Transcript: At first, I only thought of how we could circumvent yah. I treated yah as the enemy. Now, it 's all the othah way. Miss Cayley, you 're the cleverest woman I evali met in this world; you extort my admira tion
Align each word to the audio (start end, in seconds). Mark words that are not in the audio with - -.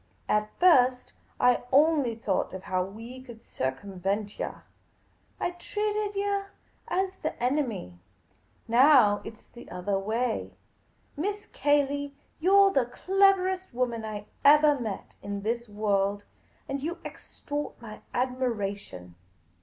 At 0.27 0.49
first, 0.59 1.13
I 1.39 1.61
only 1.71 2.15
thought 2.15 2.55
of 2.55 2.63
how 2.63 2.83
we 2.83 3.21
could 3.21 3.39
circumvent 3.39 4.39
yah. 4.39 4.61
I 5.39 5.51
treated 5.51 6.15
yah 6.15 6.45
as 6.87 7.11
the 7.21 7.35
enemy. 7.39 7.99
Now, 8.67 9.21
it 9.23 9.37
's 9.37 9.45
all 9.45 9.53
the 9.53 9.69
othah 9.69 9.99
way. 9.99 10.55
Miss 11.15 11.45
Cayley, 11.53 12.15
you 12.39 12.51
're 12.57 12.71
the 12.73 12.87
cleverest 12.87 13.75
woman 13.75 14.03
I 14.03 14.25
evali 14.43 14.81
met 14.81 15.17
in 15.21 15.43
this 15.43 15.69
world; 15.69 16.25
you 16.67 16.97
extort 17.05 17.79
my 17.79 18.01
admira 18.11 18.75
tion 18.75 19.13